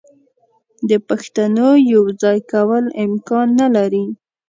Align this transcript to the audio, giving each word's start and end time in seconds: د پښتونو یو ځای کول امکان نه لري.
د 0.89 0.91
پښتونو 1.07 1.67
یو 1.93 2.03
ځای 2.21 2.39
کول 2.51 2.83
امکان 3.05 3.47
نه 3.61 3.67
لري. 3.75 4.05